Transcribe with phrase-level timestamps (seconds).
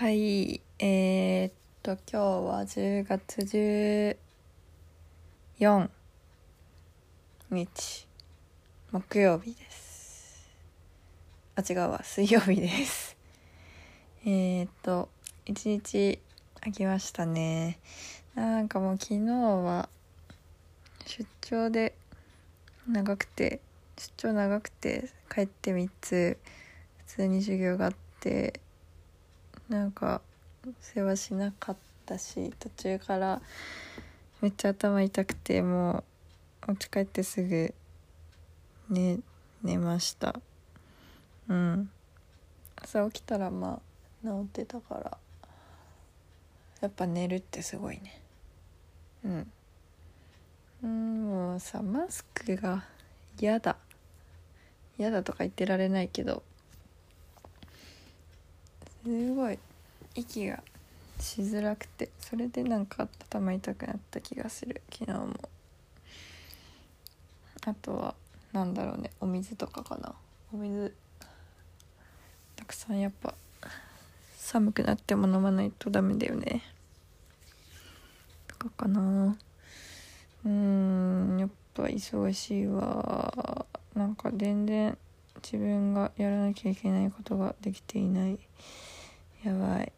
[0.00, 4.16] はい、えー、っと、今日は10月
[5.58, 5.90] 14
[7.50, 8.06] 日、
[8.92, 10.48] 木曜日です。
[11.56, 13.16] あ、違うわ、水曜日です。
[14.24, 15.08] えー、っと、
[15.46, 16.20] 一日
[16.60, 17.80] 空きましたね。
[18.36, 19.88] なんかもう昨日は
[21.06, 21.96] 出張で
[22.88, 23.58] 長くて、
[23.96, 26.38] 出張長くて帰って3つ
[26.98, 28.60] 普通に授業があって、
[29.68, 30.22] なんか
[30.80, 33.42] 世話しなかったし途中から
[34.40, 36.04] めっちゃ頭痛くても
[36.66, 37.74] うお家帰ってすぐ
[38.88, 39.18] 寝
[39.62, 40.40] 寝ました。
[41.48, 41.90] うん。
[42.76, 43.80] 朝起きたらま
[44.24, 45.18] あ治ってたから
[46.80, 48.22] やっぱ寝るってすごいね。
[49.24, 49.52] うん。
[50.84, 52.84] うんもうさマスクが
[53.38, 53.76] 嫌だ。
[54.98, 56.42] 嫌だとか言ってられないけど
[59.08, 59.58] すごい。
[60.14, 60.62] 息が
[61.18, 64.82] しづらくてそれでなんか頭痛くなった気がする。
[64.92, 65.34] 昨日も。
[67.64, 68.14] あとは
[68.52, 69.10] なんだろうね。
[69.18, 70.14] お水とかかな。
[70.52, 70.94] お水
[72.54, 73.00] たくさん。
[73.00, 73.32] やっぱ
[74.36, 76.62] 寒くなっても飲まないとダメだよね。
[78.46, 79.38] とかかな。
[80.44, 83.64] うーんやっぱ忙しいわ。
[83.94, 84.98] なんか全然
[85.42, 88.38] 自分がやらなきゃいけないことができていない。
[89.48, 89.90] やばい。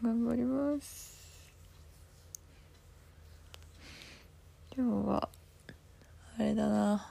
[0.00, 1.52] 頑張ります。
[4.76, 5.28] 今日は
[6.38, 7.10] あれだな。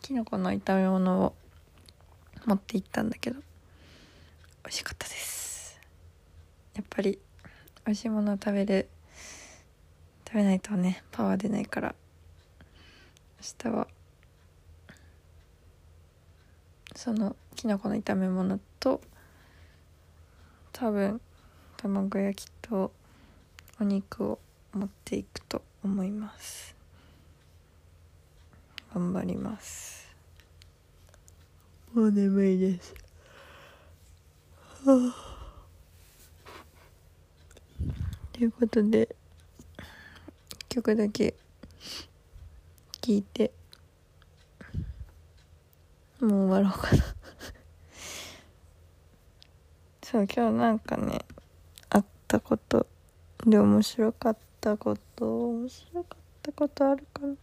[0.00, 1.34] きのこの炒め物を
[2.46, 3.42] 持って行ったんだけど美
[4.68, 5.78] 味しかったです。
[6.74, 7.18] やっぱり
[7.84, 8.88] 美味しいものを食べる
[10.26, 11.94] 食べないとねパワー出ないから
[13.42, 13.88] 明日は
[16.96, 19.02] そのきのこの炒め物と
[20.72, 21.20] 多分
[21.76, 22.90] 卵焼きと
[23.78, 24.38] お肉を
[24.72, 26.74] 持っていくと思います。
[28.94, 30.10] 頑張ります。
[31.92, 32.94] もう眠いです。
[34.86, 35.36] はあ。
[38.32, 39.14] ということで
[40.50, 41.34] 一曲だけ
[43.02, 43.52] 聴いて
[46.26, 47.04] もう終わろうかな。
[50.02, 51.24] そう今日なんかね
[51.90, 52.86] あったこと
[53.44, 57.34] で面白かったこと面白かったことあるかな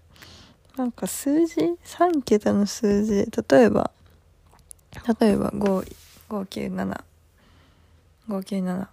[0.77, 3.29] なんか数字？3桁の数字。
[3.49, 3.91] 例えば
[5.19, 5.51] 例えば
[6.29, 7.03] 597
[8.27, 8.87] 597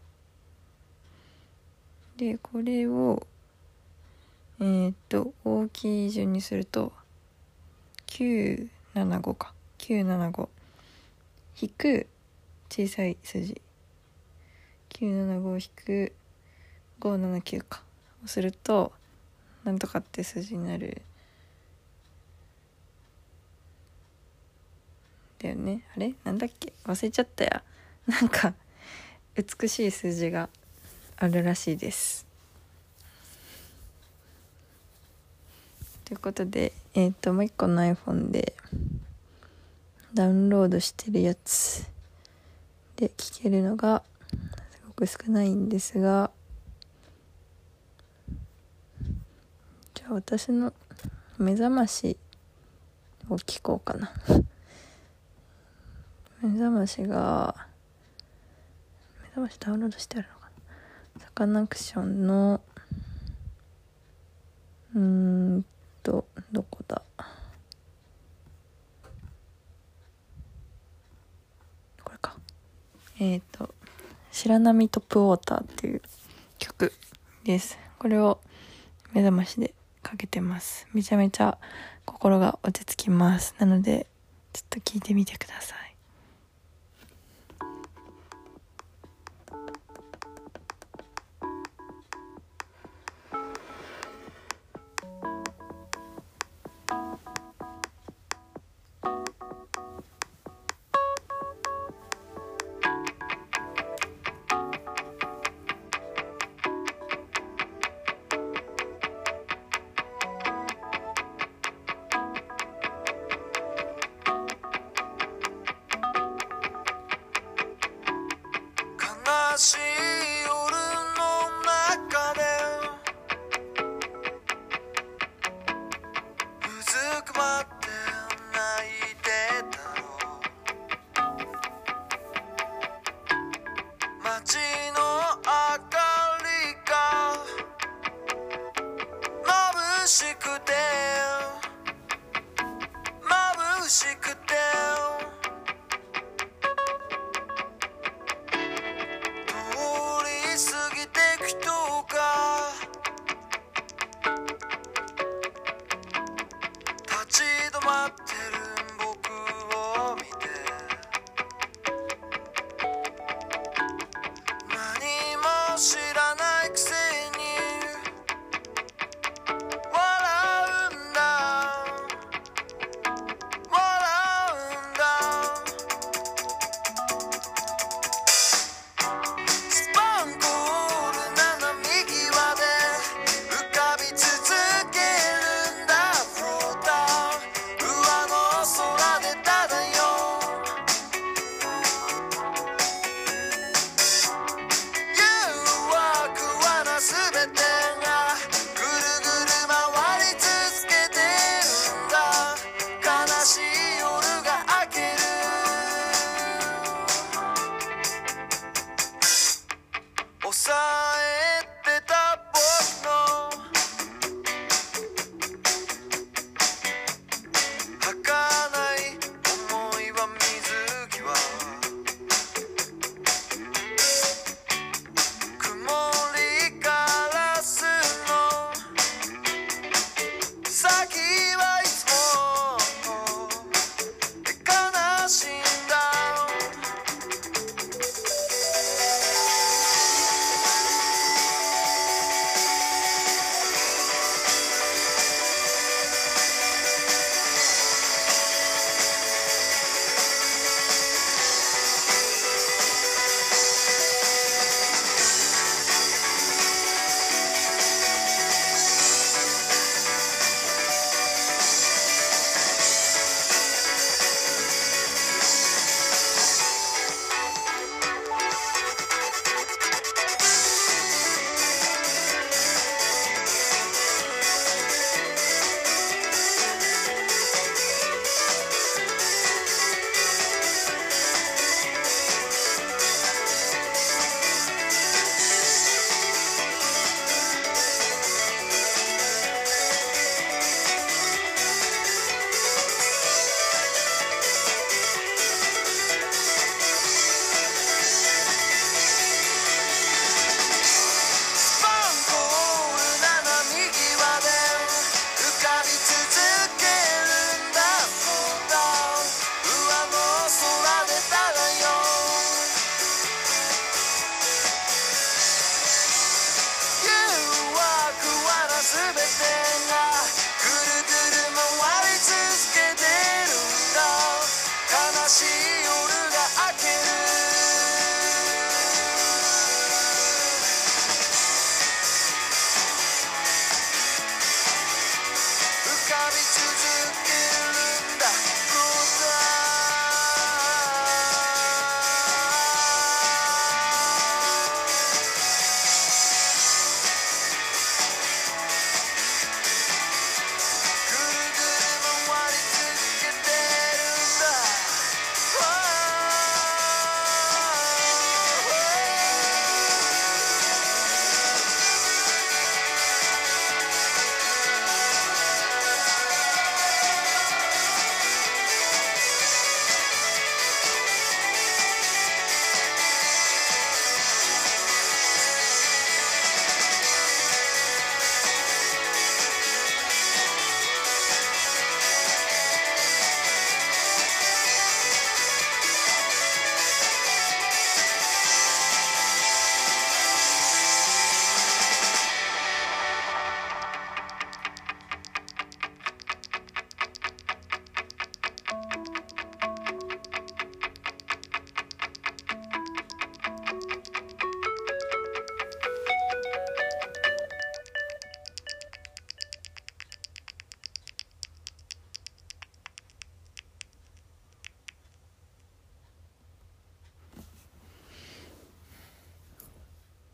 [2.16, 3.26] でこれを
[4.60, 6.92] えー、っと大きい順にすると
[8.08, 9.54] 975か。
[9.80, 10.48] 975
[11.62, 12.06] 引く
[12.68, 13.60] 小さい数字
[14.90, 16.12] 975引く
[17.00, 17.82] 579か。
[18.22, 18.92] をすると
[19.64, 21.00] なんとかって数字になる。
[25.38, 25.82] だよね。
[25.96, 26.14] あれ？
[26.24, 26.74] なんだっけ？
[26.84, 27.62] 忘れちゃったや。
[28.06, 28.52] なんか
[29.34, 30.50] 美しい数字が
[31.16, 32.26] あるらしいです。
[36.04, 38.54] ということでえっ、ともう一個の iPhone で
[40.12, 41.86] ダウンロードしてるやつ。
[42.96, 44.02] で聞けるのが
[44.72, 46.30] すごく少ないんですが。
[49.94, 50.72] じゃあ私の
[51.38, 52.16] 目覚まし
[53.28, 54.12] を聞こうかな。
[56.42, 57.54] 目覚ましが
[59.22, 60.50] 目覚ましダウンロードしてあるのか
[61.18, 61.24] な。
[61.24, 62.60] サカナクションの
[64.94, 65.00] うー
[65.58, 65.64] ん
[66.02, 67.02] とどこだ
[72.02, 72.36] これか
[73.20, 73.74] えっ、ー、と
[74.32, 76.02] 「白波トップウォーター」っていう
[76.58, 76.92] 曲
[77.44, 77.78] です。
[77.98, 78.40] これを
[79.12, 80.88] 目覚ましでかけてます。
[80.94, 81.58] めちゃめちゃ
[82.06, 83.54] 心が落ち着きます。
[83.58, 84.06] なので
[84.54, 85.79] ちょっと聞いてみてください。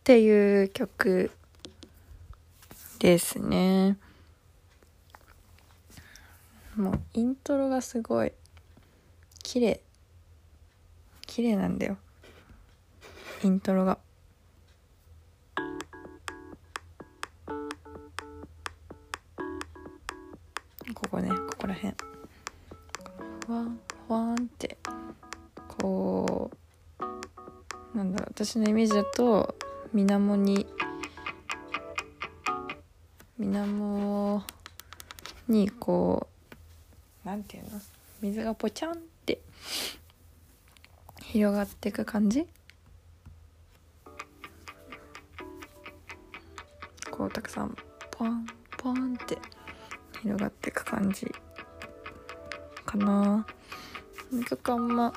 [0.07, 1.33] っていう曲
[3.01, 3.97] ですね。
[6.77, 8.31] もうイントロがすごい
[9.43, 9.81] 綺麗。
[11.27, 11.97] 綺麗なんだよ。
[13.43, 13.99] イントロが。
[20.95, 21.95] ここねここら辺。
[23.45, 24.79] ふわんふわんって。
[25.67, 26.53] こ
[27.01, 29.57] うなんだろう私のイメージだと
[29.97, 30.67] 水面に
[33.39, 34.43] 水面
[35.49, 36.29] にこ
[37.25, 37.71] うなんていうの
[38.21, 39.41] 水がポチャンって
[41.23, 42.47] 広がっていく感じ
[47.11, 47.75] こうたくさん
[48.11, 49.39] ポンポンって
[50.21, 51.27] 広がっていく感じ
[52.85, 53.47] かな。
[54.47, 55.15] 曲あんま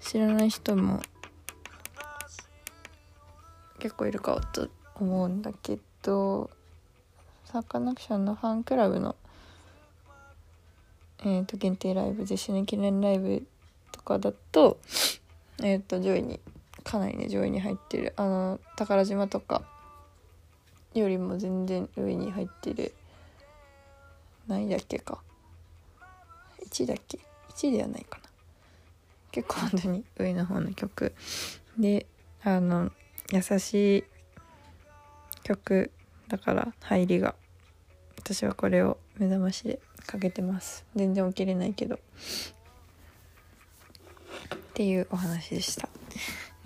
[0.00, 1.02] 知らない人も
[3.82, 6.48] 結構いるかと思うんだけど
[7.44, 9.16] サカナクションのファンクラブの、
[11.24, 13.44] えー、と限定ライブ実施年記念ライブ
[13.90, 14.78] とかだと
[15.64, 16.38] えっ、ー、と上位に
[16.84, 19.62] かなりね上位に入ってるあの宝島とか
[20.94, 22.94] よりも全然上に入ってる
[24.46, 25.20] 何位だっけか。
[26.70, 27.18] 1位だっけ
[27.56, 28.30] ？1位ではないかな。
[29.32, 31.12] 結構本当に上の方の曲
[31.76, 32.06] で
[32.44, 32.92] あの
[33.32, 34.04] 優しい
[35.42, 35.90] 曲
[36.28, 37.34] だから入りが
[38.18, 40.84] 私はこれを目覚ましでかけてます。
[40.94, 41.94] 全然起きれないけど。
[41.94, 41.98] っ
[44.74, 45.88] ていうお話でした。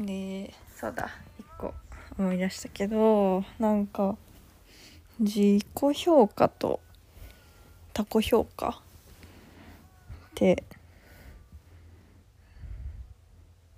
[0.01, 1.09] でそうだ。
[1.41, 1.73] 1個
[2.19, 4.17] 思い出したけどなんか
[5.21, 6.81] 自己評価と
[7.93, 8.73] 他己評価っ
[10.35, 10.65] て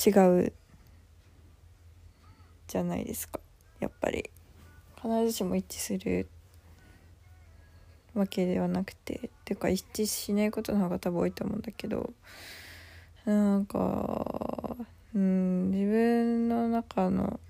[0.04, 0.52] 違う
[2.68, 3.40] じゃないですか。
[3.80, 4.30] やっぱり。
[4.96, 6.28] 必ずしも一致する
[8.14, 9.14] わけではなくて。
[9.14, 12.12] っていうか一致しないことの方が多分多いと思うんだけど。
[13.24, 14.76] なんか
[15.14, 17.40] うん自分の中の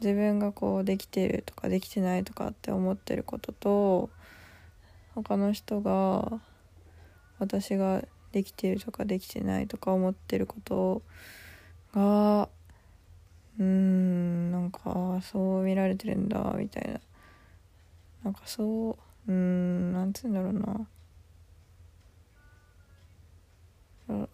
[0.00, 4.10] 自分がこうできてるとかできてないとかって思ってることと
[5.14, 6.40] 他の人が
[7.38, 11.02] 私ができてるとかできてないとか思ってること
[11.94, 12.48] が
[13.58, 17.00] うーんなんかそう見られてるんだみたいな。
[18.24, 18.62] なんかそ
[19.26, 20.86] ううーんなんつうんだろうな。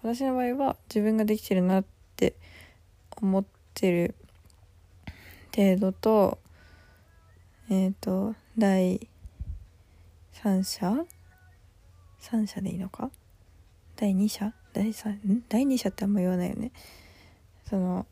[0.03, 1.85] 私の場合は自分ができてるなっ
[2.17, 2.35] て
[3.23, 4.15] 思ってる
[5.55, 6.39] 程度と
[7.71, 9.09] えっ、ー、と第
[10.33, 11.07] 三者？
[12.19, 13.11] 三者でいいのか？
[13.97, 14.53] 第二者？
[14.75, 15.19] 第三？
[15.49, 16.73] 第二者ってあんま言わないよね。
[17.69, 18.07] その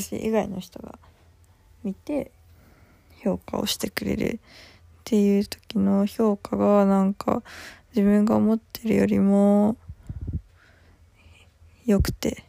[0.00, 0.98] 私以外の人が
[1.84, 2.32] 見て
[3.22, 4.40] 評価をしてくれるっ
[5.04, 7.44] ていう時の評価がなんか
[7.94, 9.76] 自分が思ってるよりも
[11.86, 12.42] 良くて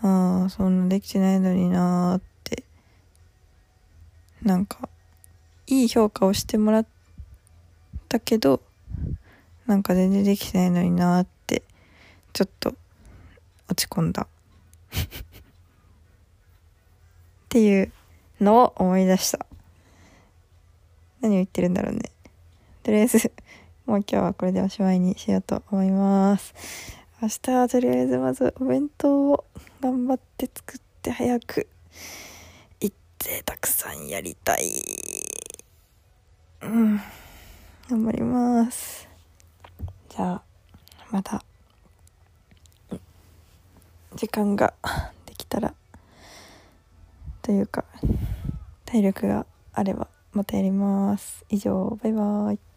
[0.00, 2.64] ああそんなできてないのになーって
[4.42, 4.88] なんか
[5.66, 6.86] いい評価をしてもらっ
[8.08, 8.62] たけど
[9.66, 11.62] なんか全然できてないのになーって
[12.32, 12.74] ちょっと
[13.68, 14.26] 落ち込んだ。
[17.50, 17.90] っていう
[18.40, 19.44] のを思い出した。
[21.20, 22.12] 何を言ってるんだろうね。
[22.84, 23.32] とりあえず
[23.86, 26.54] もう今日はこれでおしまいにしようと思います。
[27.20, 29.44] 明日はとりあえずまずお弁当を
[29.80, 31.66] 頑張って作って早く
[32.80, 34.70] 行ってたくさんやりたい。
[36.62, 37.00] うん。
[37.88, 39.08] 頑張ります。
[40.08, 40.42] じゃあ
[41.10, 41.42] また
[44.14, 44.72] 時間が
[45.26, 45.74] できたら
[47.42, 47.84] というか
[48.84, 51.44] 体力があればまたやります。
[51.48, 52.69] 以上バイバーイ。